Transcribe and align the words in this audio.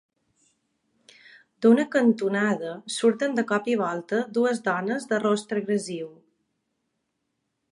D'una 1.65 1.83
cantonada 1.95 2.71
surten 2.95 3.37
de 3.41 3.43
cop 3.51 3.69
i 3.75 3.75
volta 3.83 4.23
dues 4.39 4.63
dones 4.69 5.07
de 5.13 5.21
rostre 5.27 5.63
agressiu. 5.65 6.09